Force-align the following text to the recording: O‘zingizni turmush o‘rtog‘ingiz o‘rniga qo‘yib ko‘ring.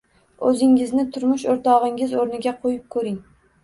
O‘zingizni 0.51 1.05
turmush 1.19 1.47
o‘rtog‘ingiz 1.53 2.19
o‘rniga 2.25 2.59
qo‘yib 2.67 2.95
ko‘ring. 2.99 3.27